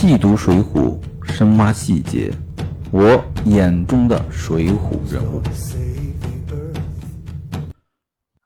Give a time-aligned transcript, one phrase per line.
[0.00, 0.98] 细读《水浒》，
[1.30, 2.32] 深挖细节，
[2.90, 5.42] 我眼中的水浒人物。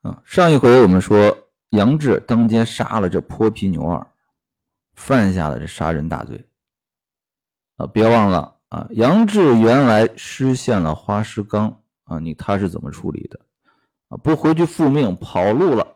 [0.03, 1.33] 啊，上一回我们说
[1.71, 4.05] 杨志当街杀了这泼皮牛二，
[4.95, 6.45] 犯下了这杀人大罪。
[7.77, 13.39] 啊，别忘了啊，杨志原来失陷了花石纲啊，你他是怎么处理的？
[14.09, 15.87] 啊，不回去复命，跑路了。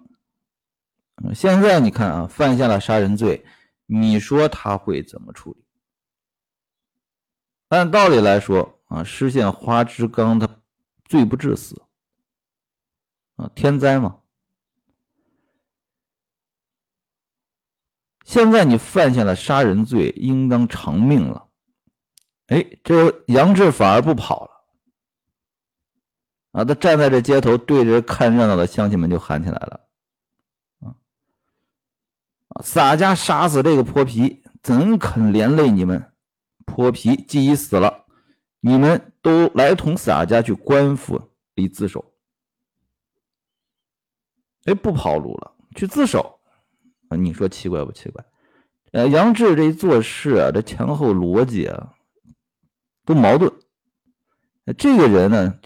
[1.35, 3.45] 现在你看啊，犯下了杀人罪。
[3.91, 5.65] 你说他会怎么处理？
[7.69, 10.49] 按道理来说啊，失陷花枝纲他
[11.05, 11.83] 罪不至死
[13.37, 14.21] 啊，天灾嘛。
[18.25, 21.49] 现在你犯下了杀人罪，应当偿命了。
[22.49, 24.51] 哎，这杨志反而不跑了
[26.53, 29.88] 啊，他站在这街头，对着看热闹的乡亲们就喊起来了。
[32.63, 36.13] 洒家杀死这个泼皮，怎肯连累你们？
[36.67, 38.05] 泼皮既已死了，
[38.61, 42.13] 你们都来同洒家去官府里自首。
[44.65, 46.41] 哎，不跑路了，去自首
[47.09, 47.17] 啊？
[47.17, 48.25] 你说奇怪不奇怪？
[48.93, 51.95] 呃，杨志这一做事啊，这前后逻辑啊
[53.05, 53.51] 都矛盾。
[54.77, 55.59] 这个人呢，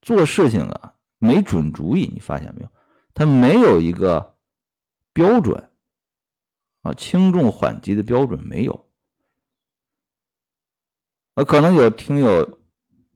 [0.00, 2.68] 做事情啊没准主意，你发现没有？
[3.12, 4.36] 他没有一个
[5.12, 5.70] 标准。
[6.82, 8.88] 啊，轻重缓急的标准没有。
[11.34, 12.58] 啊，可能有听友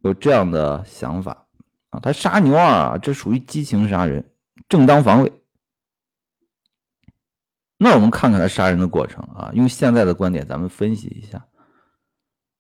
[0.03, 1.47] 有这样的想法
[1.91, 4.33] 啊，他杀牛二啊，这属于激情杀人，
[4.69, 5.33] 正当防卫。
[7.77, 11.47] 那我们看看他杀人的过程啊，用现在的观点，咱们分析一下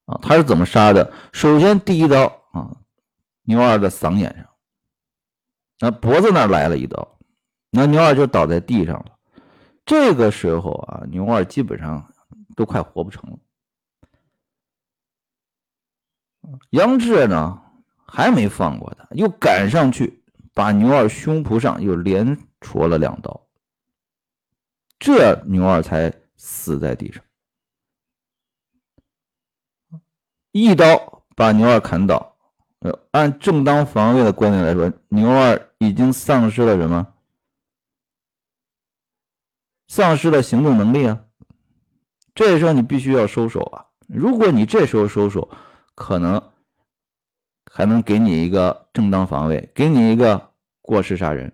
[0.04, 1.10] 啊，他是怎么杀的？
[1.32, 2.76] 首先，第一刀啊，
[3.42, 4.46] 牛二的嗓眼上，
[5.78, 7.18] 那脖子那来了一刀，
[7.70, 9.15] 那牛二就倒在地上了。
[9.86, 12.12] 这个时候啊，牛二基本上
[12.54, 13.38] 都快活不成了。
[16.70, 17.62] 杨志呢
[18.04, 23.46] 还没放过他，又赶上去把牛二胸脯上又连戳了两刀，
[24.98, 27.22] 这牛二才死在地上。
[30.50, 32.34] 一刀把牛二砍倒。
[33.10, 37.14] 按正当防卫的观点来说，牛二已经丧失了什么？
[39.88, 41.24] 丧失了行动能力啊！
[42.34, 43.86] 这时候你必须要收手啊！
[44.08, 45.50] 如果你这时候收手，
[45.94, 46.52] 可能
[47.70, 50.52] 还能给你一个正当防卫，给你一个
[50.82, 51.52] 过失杀人。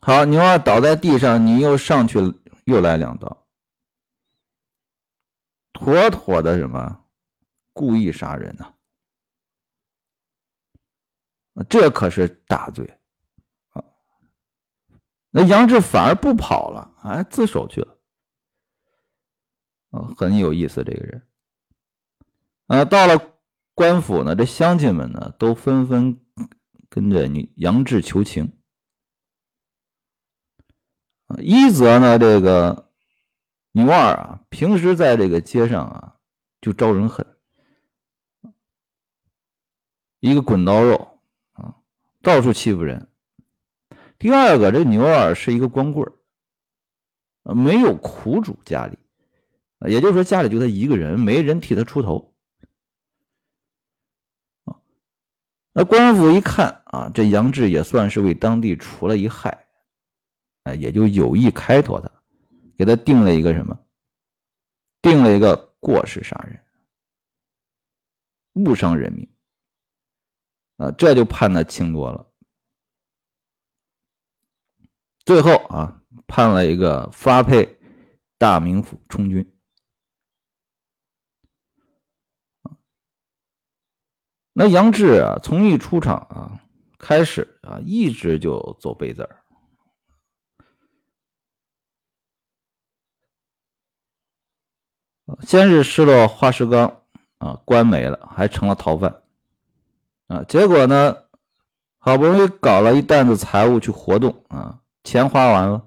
[0.00, 2.18] 好，牛二倒在地上，你又上去
[2.64, 3.46] 又来两刀，
[5.72, 7.04] 妥妥的什么
[7.72, 8.72] 故意杀人呐！
[11.68, 12.86] 这可是大罪。
[15.38, 17.98] 那杨志反而不跑了，哎，自首去了，
[19.90, 21.28] 啊，很有意思这个人。
[22.68, 23.34] 啊，到了
[23.74, 26.18] 官府呢，这乡亲们呢都纷纷
[26.88, 28.50] 跟着你杨志求情。
[31.36, 32.90] 一则呢，这个
[33.72, 36.16] 牛二啊，平时在这个街上啊
[36.62, 37.26] 就招人恨，
[40.20, 41.20] 一个滚刀肉
[41.52, 41.76] 啊，
[42.22, 43.06] 到处欺负人。
[44.18, 48.98] 第二个，这牛二是一个光棍儿，没有苦主家里，
[49.88, 52.34] 也就是说家里就他一个人，没人替他出头。
[55.72, 59.66] 那官府一看啊，这杨志也算是为当地除了一害，
[60.62, 62.10] 哎，也就有意开脱他，
[62.78, 63.78] 给他定了一个什么？
[65.02, 66.58] 定了一个过失杀人，
[68.54, 69.28] 误伤人命，
[70.78, 72.25] 啊，这就判的轻多了。
[75.26, 77.80] 最后啊，判了一个发配
[78.38, 79.52] 大名府充军。
[84.52, 86.60] 那杨志啊，从一出场啊
[86.96, 89.42] 开始啊，一直就走背字儿。
[95.42, 97.02] 先是失了花石纲
[97.38, 99.24] 啊，官没了，还成了逃犯
[100.28, 100.44] 啊。
[100.44, 101.24] 结果呢，
[101.98, 104.84] 好不容易搞了一担子财物去活动啊。
[105.06, 105.86] 钱花完了，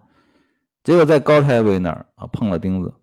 [0.81, 2.93] 结果在高太尉那儿啊碰了钉子，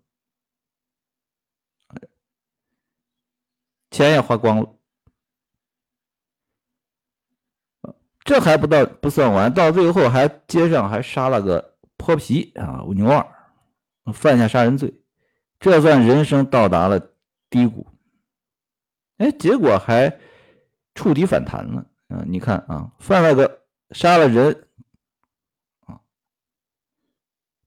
[3.91, 4.73] 钱也花光了。
[8.21, 13.25] 这还不到不算完，到最后还街上还杀了个泼皮啊牛二，
[14.11, 14.99] 犯下杀人罪，
[15.59, 16.99] 这算人生到达了
[17.47, 17.85] 低谷。
[19.17, 20.19] 哎，结果还
[20.95, 22.23] 触底反弹了啊！
[22.27, 23.61] 你看啊，犯了个
[23.91, 24.66] 杀了人。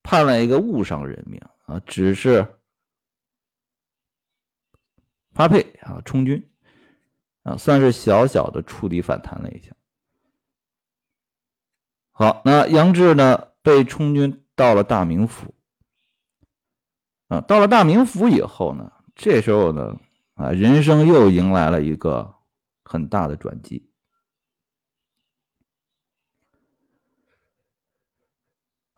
[0.03, 2.47] 判了一个误伤人命啊只是
[5.33, 6.51] 发配啊充军
[7.43, 9.73] 啊算是小小的触底反弹了一下。
[12.13, 15.55] 好那杨志呢被充军到了大名府
[17.29, 19.99] 啊到了大名府以后呢这时候呢
[20.35, 22.35] 啊人生又迎来了一个
[22.85, 23.90] 很大的转机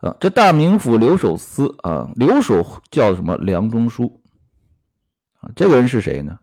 [0.03, 3.37] 啊，这大名府留守司啊，留守叫什么？
[3.37, 4.21] 梁中书
[5.39, 6.41] 啊，这个人是谁呢？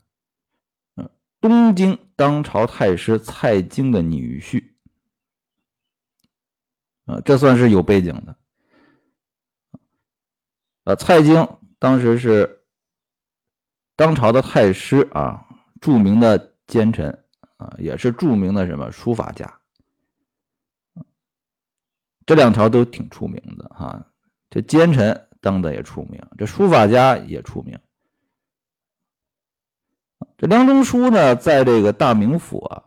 [0.97, 1.11] 嗯，
[1.43, 4.65] 东京当朝太师蔡京的女婿
[7.05, 8.35] 啊，这算是有背景的。
[10.85, 11.47] 啊，蔡京
[11.79, 12.65] 当时是
[13.95, 15.47] 当朝的太师啊，
[15.83, 17.11] 著名的奸臣
[17.59, 19.60] 啊，也是著名的什么书法家。
[22.31, 24.07] 这两条都挺出名的哈，
[24.51, 27.77] 这奸臣当的也出名，这书法家也出名。
[30.39, 32.85] 这梁中书呢，在这个大名府啊，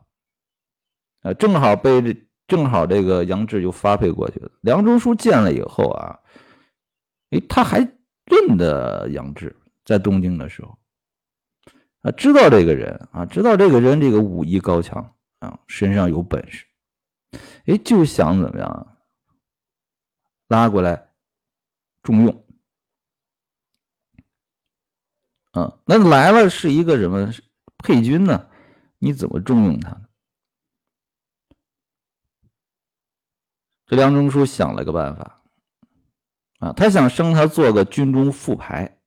[1.24, 4.50] 呃，正好被这正好这个杨志就发配过去了。
[4.62, 6.18] 梁中书见了以后啊，
[7.31, 9.54] 哎，他还认得杨志，
[9.84, 10.78] 在东京的时候
[12.04, 16.66] 啊，知道这个人啊，知道这个人这个武艺高强啊，身上有本事，
[17.66, 18.88] 哎，就想怎么样啊？
[20.48, 21.10] 拉过来
[22.04, 22.45] 重用，
[25.51, 27.31] 啊，那来了是一个什么
[27.78, 28.50] 配军呢？
[29.00, 30.07] 你怎么重用他呢？
[33.86, 35.44] 这梁中书想了个办法，
[36.60, 39.00] 啊，他想升他做个军中副牌，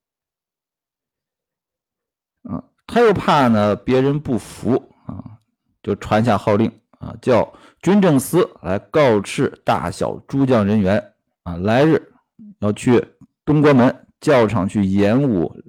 [2.43, 5.39] 啊，他又怕呢别人不服啊，
[5.82, 11.12] 就传下号令啊，叫军政司来告示大小诸将人员。
[11.46, 12.12] 啊，来日
[12.58, 13.14] 要去
[13.44, 15.62] 东关门教场去演武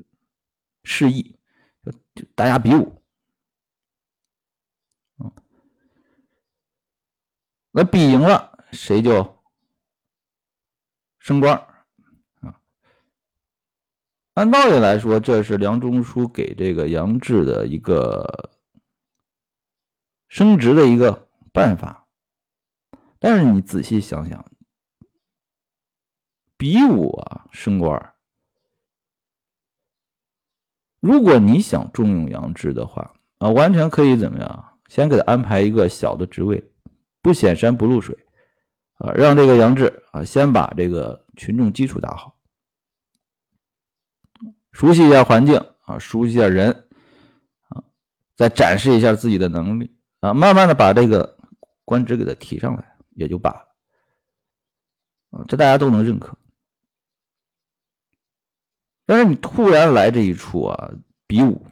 [0.83, 1.37] 示意，
[2.33, 2.99] 大家比武。
[7.69, 9.39] 那比赢了谁就
[11.19, 11.55] 升官
[12.39, 12.59] 啊？
[14.33, 18.49] 按道理来说，这是梁中书给这个杨志的一个
[20.27, 22.07] 升职的一个办法，
[23.19, 24.43] 但是你仔细想想。
[26.57, 28.13] 比武啊，升官
[30.99, 34.79] 如果你想重用杨志的话啊，完全可以怎么样？
[34.89, 36.71] 先给他安排一个小的职位，
[37.21, 38.17] 不显山不露水
[38.95, 42.35] 啊，让这个杨志啊先把这个群众基础打好，
[44.71, 46.87] 熟悉一下环境啊，熟悉一下人
[47.69, 47.83] 啊，
[48.35, 51.37] 再展示一下自己的能力啊，慢慢的把这个
[51.85, 53.67] 官职给他提上来也就罢了
[55.29, 56.35] 啊，这大家都能认可。
[59.09, 60.91] 但是你突然来这一出啊，
[61.27, 61.65] 比武，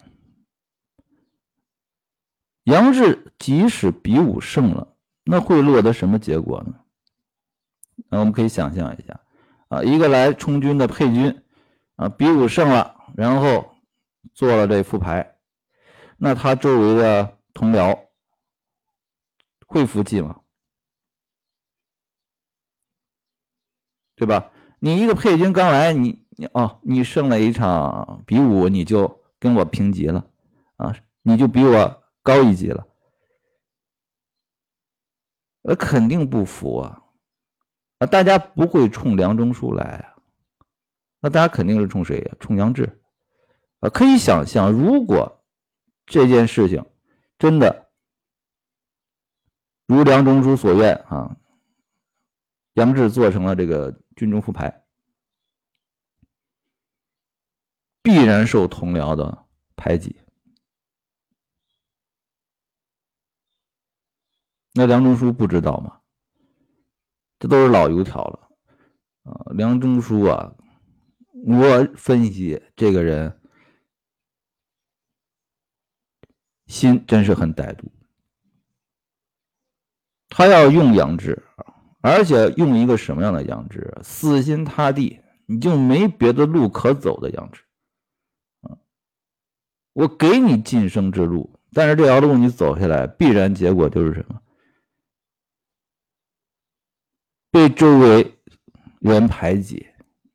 [2.64, 4.96] 杨志即使比武胜了，
[5.26, 6.80] 那会落得什么结果呢？
[8.08, 9.20] 那我们可以想象一下
[9.68, 11.44] 啊，一个来充军的配军
[11.98, 13.76] 啊，比武胜了，然后
[14.34, 15.38] 做了这副牌，
[16.16, 18.08] 那他周围的同僚
[19.68, 20.40] 会服气吗？
[24.16, 24.52] 对吧？
[24.80, 26.25] 你一个配军刚来，你。
[26.38, 30.26] 你哦，你胜了一场比武，你就跟我平级了
[30.76, 30.96] 啊？
[31.22, 32.86] 你就比我高一级了，
[35.62, 37.04] 那肯定不服啊！
[38.00, 40.16] 啊，大家不会冲梁中书来啊，
[41.22, 42.36] 那大家肯定是冲谁呀？
[42.40, 43.02] 冲杨志
[43.80, 43.90] 啊！
[43.90, 45.44] 可以想象，如果
[46.06, 46.86] 这件事情
[47.40, 47.90] 真的
[49.88, 51.38] 如梁中书所愿啊，
[52.74, 54.85] 杨志做成了这个军中副牌。
[58.06, 60.16] 必然受同僚的排挤。
[64.74, 66.02] 那梁中书不知道吗？
[67.40, 68.52] 这都是老油条了
[69.24, 69.52] 啊！
[69.56, 70.56] 梁中书啊，
[71.48, 73.42] 我分析这个人
[76.68, 77.92] 心真是很歹毒。
[80.30, 81.44] 他要用杨志，
[82.02, 83.98] 而且用一个什么样的杨志？
[84.04, 87.65] 死心塌地，你就没别的路可走的杨志。
[89.96, 94.42] 我给你晋升之路，但是这条路你走下来，必然结果就是什么？
[97.50, 98.38] 被周围
[99.00, 99.88] 人排挤，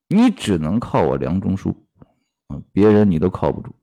[0.08, 1.86] 你只能靠我梁中书，
[2.46, 3.74] 啊，别人你都靠不住。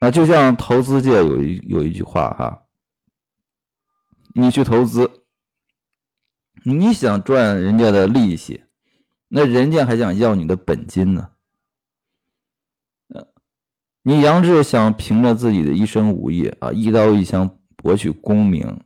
[0.00, 2.66] 啊，就像投资界有一有一句话哈，
[4.34, 5.24] 你去投资，
[6.62, 8.64] 你想赚人家的利息，
[9.28, 11.32] 那人家还想要你的本金呢。
[14.02, 18.80] 你杨志想凭着自己的一身武艺啊，一刀一枪博取功名，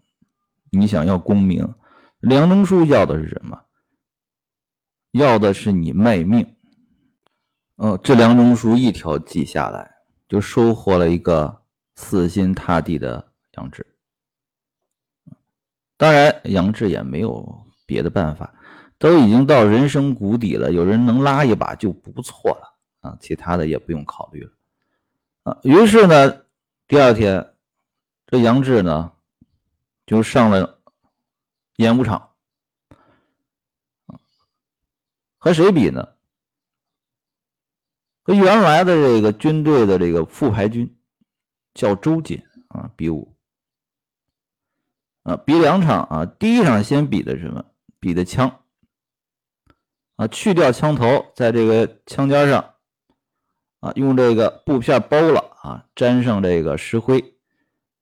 [0.71, 1.73] 你想要功名，
[2.19, 3.61] 梁中书要的是什么？
[5.13, 6.57] 要的是你卖命。
[7.77, 9.89] 哦，这梁中书一条计下来，
[10.29, 11.63] 就收获了一个
[11.95, 13.87] 死心塌地的杨志。
[15.97, 18.53] 当然，杨志也没有别的办法，
[18.99, 24.51] 都已经到人生谷底了，有人能拉一把就不错了啊，其他的也不用考虑了
[25.45, 25.59] 啊。
[25.63, 26.45] 于是呢，
[26.89, 27.55] 第二天，
[28.27, 29.13] 这杨志呢
[30.05, 30.81] 就上了
[31.77, 32.31] 演武场，
[35.39, 36.09] 和谁比呢？
[38.23, 40.97] 和原来的这个军队的这个副排军
[41.75, 43.31] 叫周瑾啊比武。
[45.25, 47.65] 啊，比两场啊，第一场先比的什么？
[47.99, 48.61] 比的枪
[50.17, 52.74] 啊，去掉枪头，在这个枪尖上
[53.85, 57.35] 啊，用这个布片包了啊，沾上这个石灰，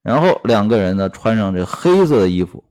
[0.01, 2.63] 然后两个人呢穿上这黑色的衣服，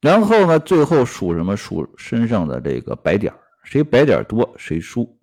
[0.00, 1.56] 然后呢，最后数什么？
[1.56, 3.32] 数身上的这个白点
[3.62, 5.16] 谁白点多谁输。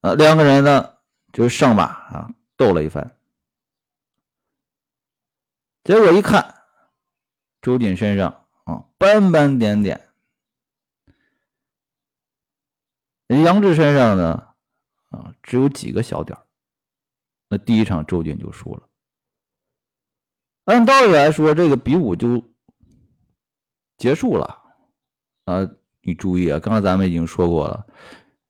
[0.00, 0.94] 啊，两个人呢
[1.34, 3.14] 就上马啊，斗了一番。
[5.84, 6.54] 结果一看，
[7.60, 10.09] 周瑾身上啊斑斑点点，
[13.36, 14.48] 杨志身上呢
[15.10, 16.38] 啊只有几个小点
[17.48, 18.82] 那第一场周军就输了。
[20.66, 22.44] 按道理来说，这个比武就
[23.96, 24.58] 结束了
[25.46, 25.68] 啊！
[26.02, 27.86] 你注意啊，刚才咱们已经说过了，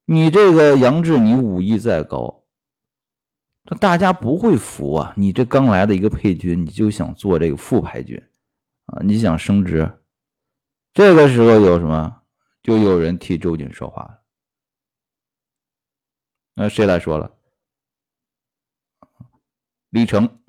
[0.05, 2.45] 你这个杨志，你武艺再高。
[3.65, 5.15] 这大家不会服啊！
[5.17, 8.23] 你这刚来的一个配军，你就想做这个副牌军
[8.87, 9.01] 啊？
[9.03, 9.91] 你想升职？
[10.93, 12.23] 这个时候有什么？
[12.63, 14.21] 就有人替周瑾说话了。
[16.62, 17.35] 那谁来说了？
[19.88, 20.43] 李成。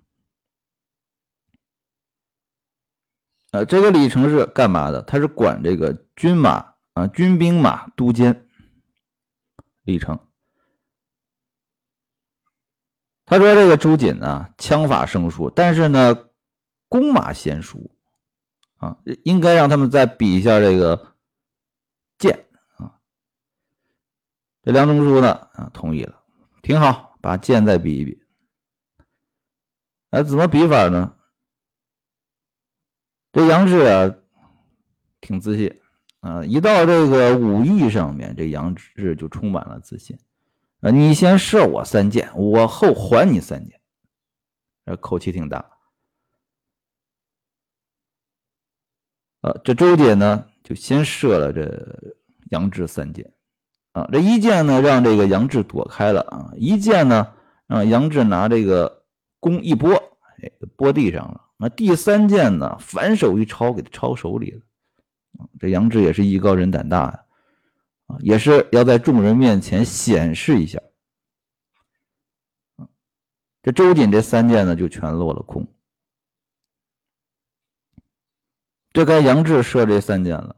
[3.51, 5.01] 啊，这个李成是干嘛的？
[5.03, 8.45] 他是管这个军马啊，军兵马都监。
[9.83, 10.19] 李成。
[13.25, 16.29] 他说：“这个朱瑾呢，枪法生疏，但是呢，
[16.89, 17.89] 弓马娴熟
[18.75, 21.15] 啊，应该让他们再比一下这个
[22.17, 22.99] 剑啊。”
[24.63, 26.23] 这梁中书呢啊，同意了，
[26.61, 28.21] 挺好，把剑再比一比。
[30.11, 31.15] 哎，怎么比法呢？
[33.31, 34.15] 这杨志啊，
[35.19, 35.81] 挺自信
[36.19, 40.19] 啊，一到这个武艺上面，这杨志就充满了自信。
[40.81, 40.89] 啊！
[40.89, 43.79] 你先射我三箭，我后还你三箭，
[44.83, 45.59] 这，口气挺大。
[49.41, 52.15] 啊，这周姐呢，就先射了这
[52.49, 53.31] 杨志三箭，
[53.91, 57.33] 啊，这一箭呢让这个杨志躲开了啊，一箭呢
[57.67, 59.03] 让杨志拿这个
[59.39, 59.93] 弓一拨，
[60.41, 61.41] 哎，拨地上了。
[61.57, 64.61] 那第三箭呢，反手一抄，给他抄手里了。
[65.59, 67.23] 这杨志也是艺高人胆大呀。
[68.07, 70.81] 啊也是要在众人面前显示一下，
[73.63, 75.65] 这周瑾这三箭呢就全落了空，
[78.91, 80.57] 这该杨志射这三箭了。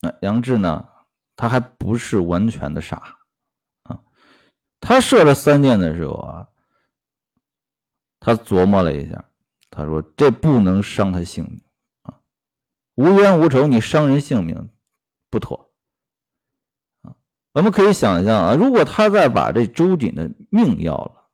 [0.00, 0.88] 那杨志呢，
[1.36, 3.18] 他还不是完全的傻
[3.82, 4.02] 啊，
[4.80, 6.48] 他射了三箭的时候啊，
[8.18, 9.22] 他琢磨了一下，
[9.68, 11.60] 他说这不能伤他性命
[12.02, 12.18] 啊，
[12.94, 14.70] 无冤无仇，你伤人性命
[15.28, 15.70] 不妥
[17.02, 17.14] 啊。
[17.52, 21.30] 我们可以想象啊，如果他再把这周瑾的命要了，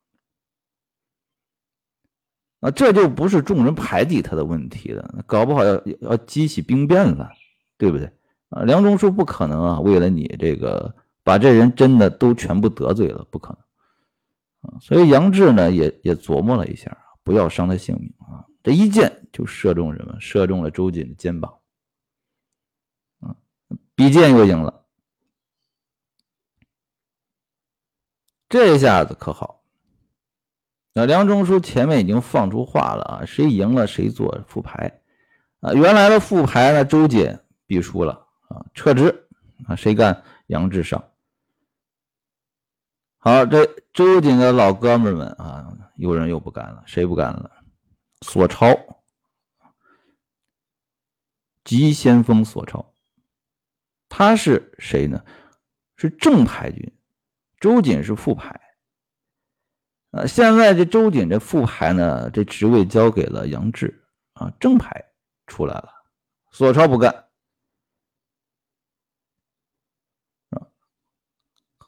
[2.59, 7.31] 啊，这就不是众人排挤他的问题了，搞不好要要激起兵变了，
[7.77, 8.11] 对不对？
[8.53, 13.57] 啊，梁中书不可能啊，为了你这个把这人真的都全部得罪了，不可
[14.61, 14.79] 能啊。
[14.79, 20.15] 所以杨志呢也也琢磨了一下，不要伤他性命啊，这一箭就射中什么？
[20.19, 21.51] 射中了周瑾的肩膀，
[23.21, 23.35] 啊，
[23.95, 24.81] 比剑又赢了。
[28.47, 29.63] 这下子可好，
[30.93, 35.01] 那梁中书前面已经放出话了啊，谁赢了谁做副牌
[35.61, 35.73] 啊。
[35.73, 38.22] 原来的副牌呢，周瑾必输了
[38.53, 39.27] 啊，撤职
[39.67, 40.23] 啊，谁干？
[40.47, 41.11] 杨志上。
[43.17, 47.49] 好，这周瑾的老哥们们啊，有人又不干了，谁不干了？
[48.21, 48.67] 索超，
[51.63, 52.93] 急先锋索超，
[54.07, 55.23] 他是谁呢？
[55.95, 56.99] 是正牌军。
[57.59, 58.59] 周瑾是副牌，
[60.11, 65.13] 啊，现在这周瑾这副牌呢，这职位交给了杨志啊，正牌
[65.47, 65.89] 出来了，
[66.51, 67.29] 索超不干，
[70.49, 70.67] 啊，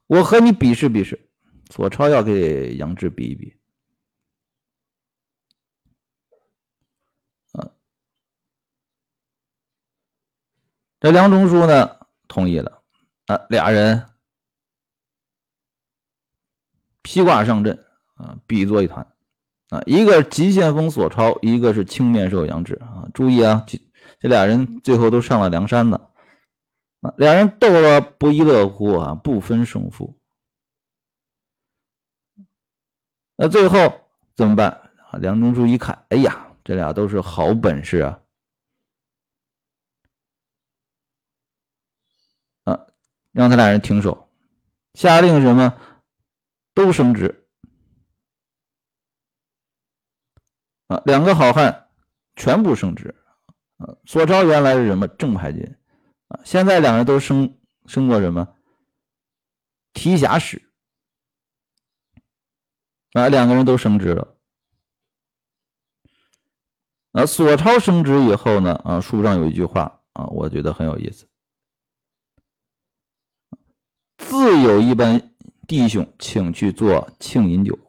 [0.07, 1.29] 我和你比试比试。
[1.71, 3.55] 索超要给杨志比一比。
[7.53, 7.71] 啊，
[11.00, 11.97] 这梁中书呢
[12.27, 12.83] 同意了。
[13.25, 14.07] 啊，俩人
[17.01, 17.83] 披挂上阵
[18.13, 19.12] 啊，比作一团。
[19.69, 23.09] 啊，一个急先锋索超，一个是青面兽杨志啊。
[23.15, 23.81] 注意啊，这
[24.19, 26.12] 这俩人最后都上了梁山的。
[27.17, 30.17] 两，人斗了不亦乐乎啊，不分胜负。
[33.35, 34.69] 那最后怎么办
[35.09, 35.17] 啊？
[35.19, 38.21] 梁中书一看，哎呀，这俩都是好本事啊！
[42.63, 42.88] 啊，
[43.31, 44.29] 让他俩人停手，
[44.93, 45.77] 下令什么，
[46.74, 47.47] 都升职。
[50.88, 51.89] 啊，两个好汉
[52.35, 53.13] 全部升职。
[53.77, 55.77] 啊，索超原来是什么正牌军，
[56.44, 58.56] 现在两人都升升过什么
[59.94, 60.62] 提辖使。
[63.13, 64.36] 啊，两个人都升职了。
[67.13, 71.25] 啊，索超升职以后呢，啊，书上有一句话啊，我觉得很有意思。
[74.18, 75.34] 自有一般
[75.65, 77.80] 弟兄请去做庆饮酒。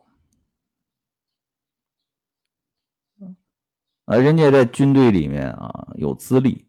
[4.05, 6.66] 啊，人家在军队里面啊有资历，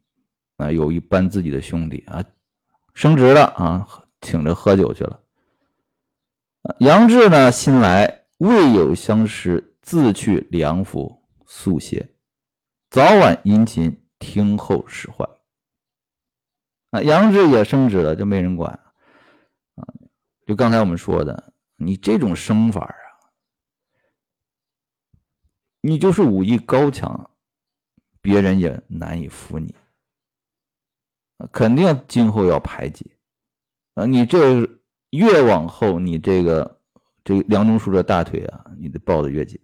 [0.57, 2.23] 啊，有一班自己的兄弟啊
[2.93, 3.87] 升职了啊，
[4.21, 5.19] 请着喝酒去了。
[6.79, 8.25] 杨志呢，新来。
[8.39, 12.07] 未有相识，自去梁府宿歇，
[12.91, 15.27] 早晚殷勤听候使唤。
[16.91, 18.71] 啊，杨志也升职了，就没人管
[19.73, 19.81] 啊。
[20.45, 23.09] 就刚才我们说的，你这种升法啊，
[25.81, 27.31] 你就是武艺高强，
[28.21, 29.73] 别人也难以服你
[31.51, 33.11] 肯定今后要排挤
[33.95, 34.05] 啊。
[34.05, 34.67] 你这
[35.09, 36.75] 越往后，你这个。
[37.27, 39.59] 这梁中书的大腿啊，你得抱得越紧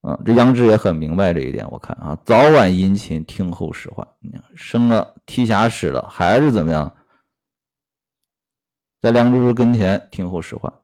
[0.00, 0.20] 啊！
[0.26, 4.04] 这杨志也很明白这一点，我看啊，早晚殷勤听候使唤，
[4.56, 6.96] 升了提辖使了，还是怎么样，
[9.00, 10.82] 在梁中书跟前听候使唤。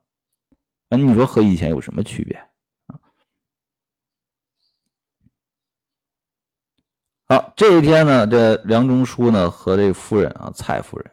[0.88, 2.36] 那你说和以前有什么区别
[2.86, 3.00] 啊？
[7.28, 11.10] 好，这一天呢，这梁中书呢和这夫人啊，蔡夫人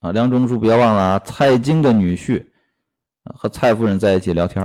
[0.00, 2.46] 啊，梁中书别忘了啊，蔡京的女婿。
[3.34, 4.64] 和蔡夫人在一起聊天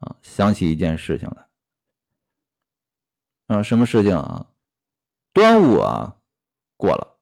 [0.00, 1.46] 啊，想起一件事情来，
[3.56, 4.46] 啊，什么事情啊？
[5.32, 6.14] 端午啊，
[6.76, 7.16] 过了，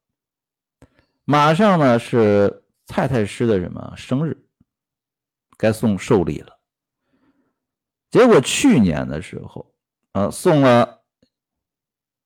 [1.24, 4.36] 马上呢是蔡太师的什么生日，
[5.56, 6.58] 该送寿礼了。
[8.10, 9.72] 结果去年的时候，
[10.10, 10.93] 啊，送了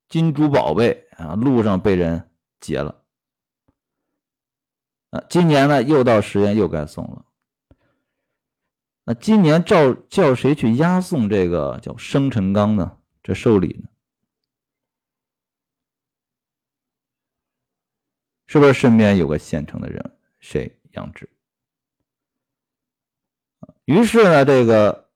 [0.09, 3.03] 金珠宝贝啊，路上被人劫了，
[5.11, 7.25] 啊，今年呢又到时间又该送了。
[9.05, 12.99] 那今年照叫谁去押送这个叫生辰纲呢？
[13.23, 13.89] 这寿礼呢？
[18.47, 20.19] 是不是身边有个现成的人？
[20.41, 20.79] 谁？
[20.93, 21.29] 杨志。
[23.85, 25.11] 于是呢，这个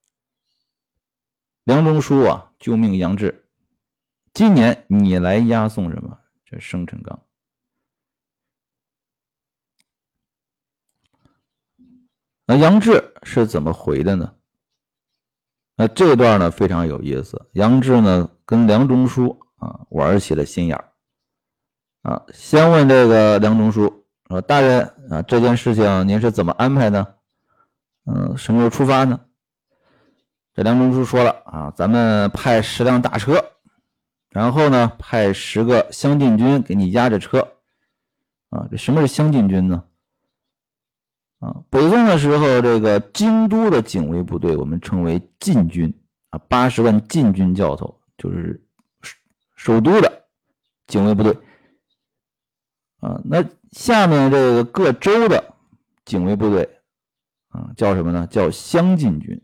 [1.64, 3.41] 梁中书啊，就命杨志，
[4.34, 6.18] 今年你来押送什么？
[6.44, 7.22] 这生辰纲。
[12.44, 14.34] 那杨志是怎么回的呢？
[15.76, 17.48] 那这段呢非常有意思。
[17.52, 20.92] 杨志呢跟梁中书啊玩起了心眼儿
[22.02, 27.18] 啊，先问这个梁中书说：“大人啊，这件事情您是怎么安排的？
[28.06, 29.20] 嗯，什么时候出发呢？”
[30.52, 33.51] 这梁中书说了啊：“咱们派十辆大车，
[34.32, 37.56] 然后呢派十个乡禁军给你押着车
[38.50, 38.66] 啊。
[38.70, 39.84] 这什么是乡禁军呢？”
[41.42, 45.92] 啊，北宋的时候，这个京都的警卫部队我们称为禁军
[46.30, 48.64] 啊，八十万禁军教头就是
[49.56, 50.24] 首都的
[50.86, 51.36] 警卫部队
[53.00, 53.20] 啊。
[53.24, 55.54] 那下面这个各州的
[56.04, 56.78] 警卫部队
[57.48, 58.24] 啊，叫什么呢？
[58.28, 59.42] 叫乡禁军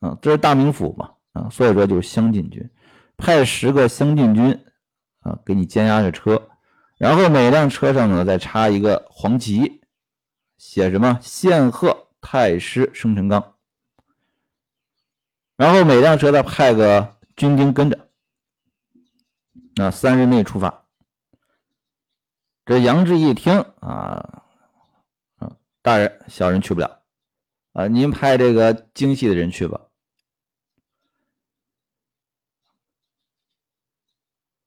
[0.00, 2.70] 啊，这是大名府嘛啊，所以说就是乡禁军，
[3.16, 4.64] 派十个乡禁军
[5.20, 6.50] 啊，给你监押着车，
[6.96, 9.80] 然后每辆车上呢再插一个黄旗。
[10.58, 11.18] 写什么？
[11.20, 13.54] 献贺太师生辰纲，
[15.56, 18.08] 然后每辆车再派个军丁跟着，
[19.74, 20.84] 那三日内出发。
[22.64, 24.44] 这杨志一听啊，
[25.38, 27.02] 啊，大人，小人去不了
[27.72, 29.80] 啊，您派这个精细的人去吧。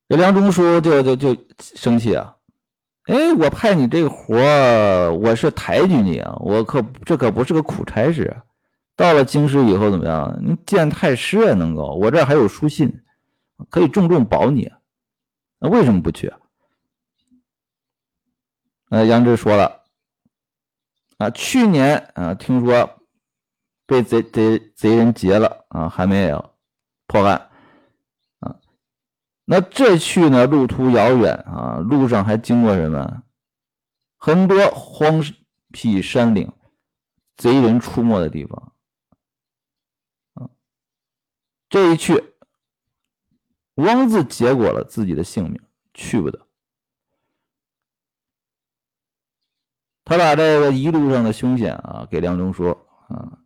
[0.08, 2.36] 这梁中书就就就生气啊，
[3.06, 4.36] 哎，我派你这个活
[5.14, 8.36] 我是抬举你啊，我可这可不是个苦差事。
[8.96, 10.40] 到了京师以后怎么样？
[10.42, 13.02] 你见太师也能够，我这还有书信，
[13.70, 14.72] 可以重重保你。
[15.60, 16.38] 那为什么不去啊？
[18.90, 19.82] 呃，杨志说了，
[21.18, 23.02] 啊，去年啊，听说
[23.88, 26.52] 被贼贼贼人劫了啊，还没有
[27.08, 27.50] 破案。
[29.48, 30.48] 那这去呢？
[30.48, 33.24] 路途遥远啊，路上还经过什么？
[34.18, 35.24] 很多荒
[35.72, 36.52] 僻山岭，
[37.38, 38.74] 贼人出没的地方。
[40.34, 40.50] 啊，
[41.70, 42.34] 这一去，
[43.76, 45.62] 王字结果了自己的性命，
[45.94, 46.48] 去不得。
[50.06, 52.76] 他把这个一路上的凶险啊，给梁中书
[53.10, 53.40] 啊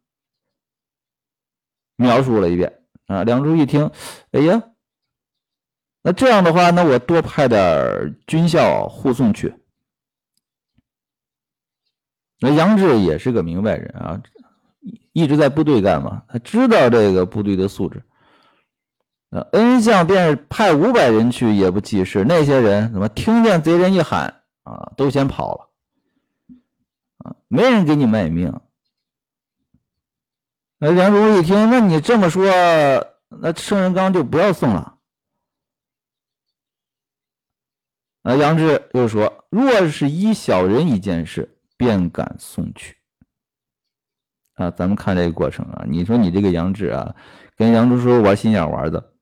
[1.97, 3.25] 描述了一遍啊。
[3.25, 3.91] 梁中一听，
[4.31, 4.68] 哎呀！
[6.01, 9.53] 那这样的话，那我多派点军校护送去。
[12.39, 14.21] 那杨志也是个明白人啊，
[15.11, 18.01] 一直在部队干嘛，他知道这个部队的素质。
[19.29, 25.69] 那，恩相便是派五百人去也不济事，那些人怎么听见贼人一喊啊，都先跑了
[27.17, 28.59] 啊，没人给你卖命。
[30.77, 32.45] 那梁中一听，那你这么说，
[33.27, 34.95] 那圣人纲就不要送了。
[38.23, 42.97] 啊，杨志又说：“若是依小人一件事，便敢送去。”
[44.55, 47.15] 啊，咱们看这个过程啊，你说你这个杨志啊，
[47.55, 49.13] 跟杨志书玩心眼玩的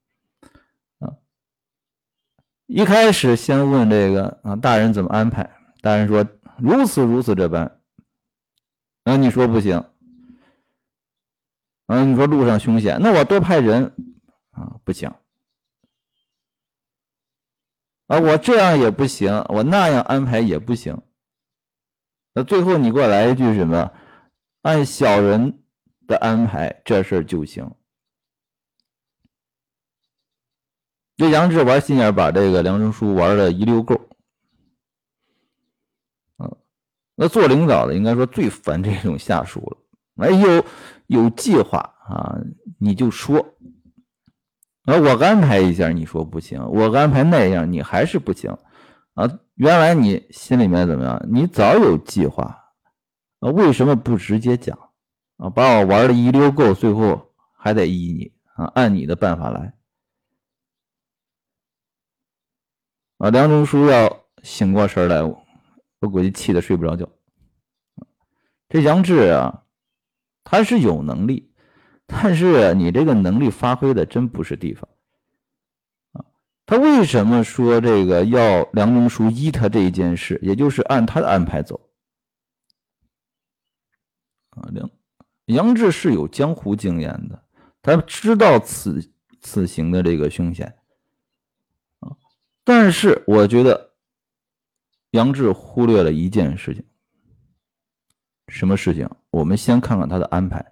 [0.97, 1.13] 啊。
[2.65, 5.47] 一开始先问这个啊，大人怎么安排？
[5.81, 6.25] 大人说
[6.57, 7.79] 如此如此这般。
[9.03, 9.77] 啊，你说不行。
[11.86, 13.93] 啊，你说路上凶险，那我多派人
[14.51, 15.13] 啊，不行。
[18.07, 21.01] 啊，我这样也不行，我那样安排也不行。
[22.33, 23.91] 那最后你给我来一句什么？
[24.61, 25.63] 按小人
[26.07, 27.69] 的安排，这事儿就行。
[31.15, 33.99] 这杨志玩心眼，把这个梁中书玩的一溜够。
[36.37, 36.57] 嗯，
[37.15, 40.25] 那做领导的应该说最烦这种下属了。
[40.25, 40.65] 哎，有
[41.07, 42.37] 有计划啊，
[42.79, 43.56] 你就说。
[44.88, 48.58] 啊，我安排一下，你说不行；我安排那样，你还是不行。
[49.15, 51.21] 啊，原来你心里面怎么样？
[51.30, 52.58] 你早有计划，
[53.41, 54.80] 啊，为什么不直接讲？
[55.36, 59.73] 啊，把我玩的一溜够，最后还得依你啊，按你的办法来。
[63.17, 67.10] 啊，梁中书要醒过神来，我估计气得睡不着觉。
[68.69, 69.65] 这杨志啊，
[70.45, 71.46] 他是有能力。
[72.09, 74.87] 但是你这个能力发挥的真不是地方
[76.13, 76.23] 啊！
[76.65, 81.89] 他为什么说这个要梁中书依他这一件事，也就是按他的安排走
[84.51, 84.69] 啊？
[84.71, 84.89] 梁
[85.47, 87.43] 杨志是有江湖经验的，
[87.81, 90.77] 他知道此此行的这个凶险
[91.99, 92.15] 啊。
[92.63, 93.91] 但是我觉得
[95.11, 96.85] 杨志忽略了一件事情，
[98.47, 99.09] 什么事情？
[99.29, 100.65] 我们先看看他的安排。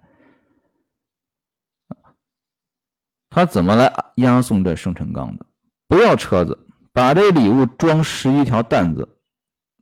[3.36, 5.44] 他怎么来押送这生辰纲的？
[5.88, 6.58] 不要车子，
[6.90, 9.06] 把这礼物装十一条担子，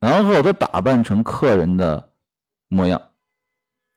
[0.00, 2.12] 然后他打扮成客人的
[2.66, 3.12] 模样，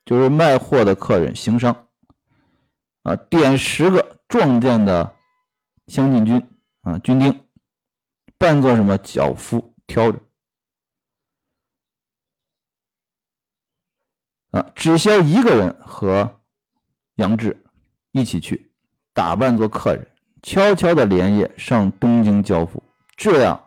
[0.05, 1.87] 就是卖货的客人、行商
[3.01, 5.15] 啊，点十个壮健的
[5.87, 6.47] 乡进军
[6.81, 7.43] 啊，军丁，
[8.37, 10.19] 扮作什么脚夫挑着
[14.51, 16.41] 啊，只需要一个人和
[17.15, 17.65] 杨志
[18.11, 18.66] 一起去。
[19.17, 20.07] 打扮做客人，
[20.43, 22.83] 悄悄的连夜上东京交付，
[23.15, 23.59] 这样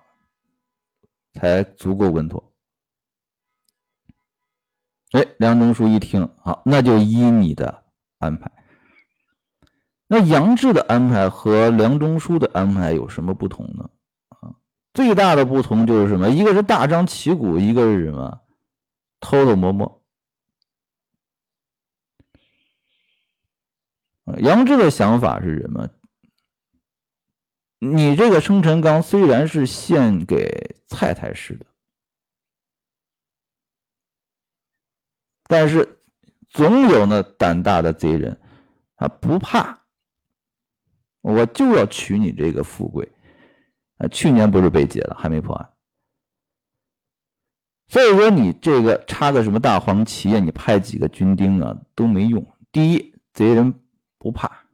[1.34, 2.52] 才足够稳妥。
[5.10, 7.82] 哎，梁中书一听，好，那就依你的
[8.20, 8.48] 安排。
[10.06, 13.90] 那杨志的安排和梁中书的安排有什么不同呢？
[14.28, 14.54] 啊，
[14.94, 16.30] 最大的不同就是什么？
[16.30, 18.40] 一个是大张旗鼓，一个是什么？
[19.18, 19.99] 偷偷摸摸。
[24.38, 25.88] 杨志的想法是什么？
[27.82, 31.64] 你这个生辰纲虽然是献给蔡太师的，
[35.44, 35.98] 但是
[36.50, 38.38] 总有那胆大的贼人，
[38.96, 39.80] 他不怕，
[41.22, 43.10] 我就要取你这个富贵。
[43.96, 45.70] 啊，去年不是被劫了，还没破案，
[47.88, 52.46] 所以说你这个插个什么大黄旗啊，你派几个军丁啊都没用。
[52.70, 53.74] 第一，贼人。
[54.20, 54.66] 不怕，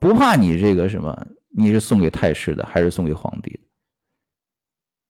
[0.00, 1.26] 不怕你这个什么？
[1.50, 3.60] 你是送给太师的，还是送给皇帝的？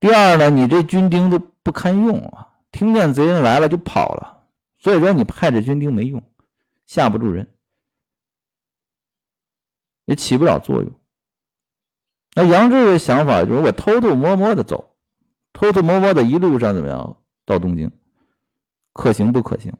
[0.01, 4.49] 第二呢，你这军丁都不堪用啊，听见贼人来了就跑了，
[4.79, 6.21] 所以说你派这军丁没用，
[6.87, 7.55] 吓不住人，
[10.07, 10.93] 也起不了作用。
[12.35, 14.97] 那杨志的想法就是我偷偷摸摸的走，
[15.53, 17.93] 偷偷摸摸的一路上怎么样到东京，
[18.93, 19.73] 可行不可行？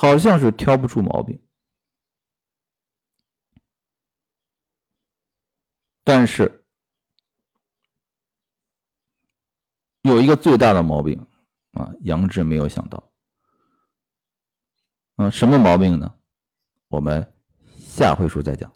[0.00, 1.38] 好像是挑不出毛病，
[6.02, 6.64] 但是
[10.00, 11.26] 有一个最大的毛病
[11.72, 13.12] 啊，杨志没有想到，
[15.16, 16.14] 嗯，什么毛病呢？
[16.88, 17.34] 我们
[17.76, 18.74] 下回书再讲。